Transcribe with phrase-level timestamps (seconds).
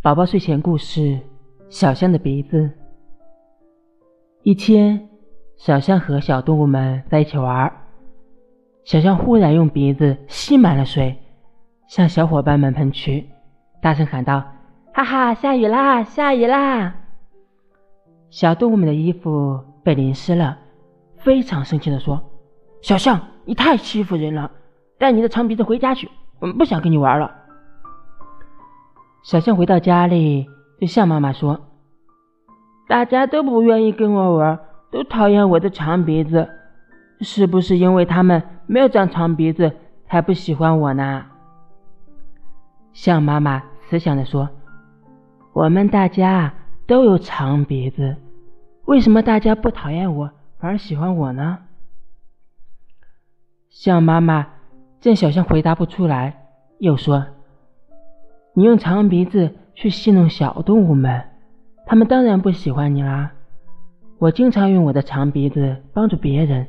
[0.00, 1.18] 宝宝睡前故事：
[1.68, 2.70] 小象的鼻子。
[4.44, 5.08] 一天，
[5.56, 7.70] 小象和小动物们在一起玩，
[8.84, 11.16] 小象忽然用鼻子吸满了水，
[11.88, 13.28] 向小伙伴们喷去，
[13.82, 14.44] 大声喊道
[14.94, 16.94] ：“哈哈，下雨啦，下雨啦！”
[18.30, 20.56] 小动物们的衣服被淋湿了，
[21.16, 22.22] 非常生气地说
[22.82, 24.48] ：“小象，你太欺负人了，
[24.96, 26.08] 带你的长鼻子回家去，
[26.38, 27.34] 我们不想跟你玩了。”
[29.28, 31.60] 小象回到家里，对象妈妈说
[32.88, 34.58] ：“大家都不愿意跟我玩，
[34.90, 36.48] 都讨厌我的长鼻子，
[37.20, 39.70] 是不是因为他们没有长长鼻子
[40.06, 41.26] 才不喜欢我呢？”
[42.94, 44.48] 象妈妈慈祥地说
[45.52, 46.54] ：“我们大家
[46.86, 48.16] 都有长鼻子，
[48.86, 51.58] 为什么大家不讨厌我，反而喜欢我呢？”
[53.68, 54.46] 象妈妈
[55.00, 56.46] 见小象回答不出来，
[56.78, 57.26] 又说。
[58.58, 61.22] 你用长鼻子去戏弄小动物们，
[61.86, 63.30] 他们当然不喜欢你啦。
[64.18, 66.66] 我经常用我的长鼻子帮助别人，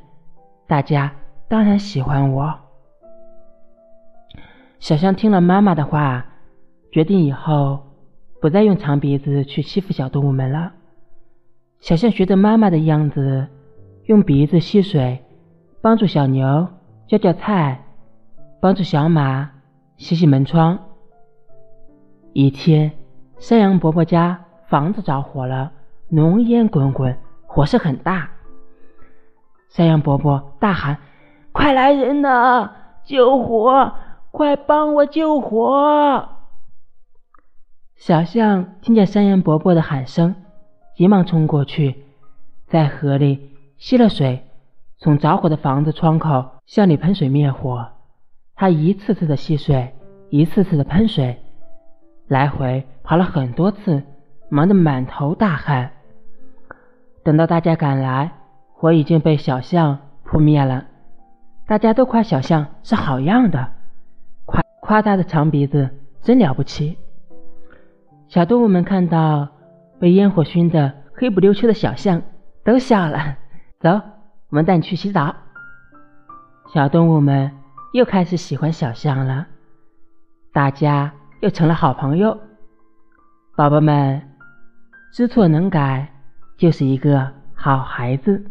[0.67, 1.11] 大家
[1.47, 2.53] 当然喜欢我。
[4.77, 6.27] 小象听了妈妈的话，
[6.91, 7.79] 决定以后
[8.39, 10.73] 不再用长鼻子去欺负小动物们了。
[11.79, 13.47] 小象学着妈妈的样子，
[14.05, 15.23] 用鼻子吸水，
[15.81, 16.67] 帮助小牛
[17.07, 17.83] 浇浇菜，
[18.61, 19.49] 帮助小马
[19.97, 20.77] 洗洗门窗。
[22.33, 22.91] 一天，
[23.39, 25.72] 山羊伯伯家房子着火了，
[26.09, 28.30] 浓烟滚滚，火势很大。
[29.69, 30.97] 山羊伯伯大喊
[31.52, 32.71] ：“快来人呐，
[33.03, 33.94] 救火！
[34.31, 36.30] 快帮我救火！”
[37.97, 40.36] 小象听见山羊伯伯的喊声，
[40.95, 42.03] 急忙冲过去，
[42.67, 44.43] 在河里吸了水，
[44.99, 47.88] 从着火的房子窗口向里喷水灭火。
[48.55, 49.95] 它一次次的吸水，
[50.30, 51.41] 一次次的喷水。
[52.30, 54.03] 来回跑了很多次，
[54.49, 55.89] 忙得满头大汗。
[57.23, 58.31] 等到大家赶来，
[58.71, 60.86] 火已经被小象扑灭了。
[61.65, 63.71] 大家都夸小象是好样的，
[64.45, 65.89] 夸夸它的长鼻子
[66.21, 66.99] 真了不起。
[68.27, 69.49] 小动物们看到
[69.99, 72.21] 被烟火熏得黑不溜秋的小象，
[72.64, 73.37] 都笑了。
[73.82, 75.36] 走，我们带你去洗澡。
[76.71, 77.52] 小动物们
[77.92, 79.48] 又开始喜欢小象了。
[80.53, 81.11] 大家。
[81.42, 82.38] 又成了好朋友，
[83.55, 84.22] 宝宝们，
[85.14, 86.05] 知错能改
[86.58, 88.44] 就是一个好孩子。